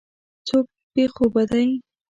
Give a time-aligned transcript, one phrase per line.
[0.47, 1.67] څوک بې خوبه دی.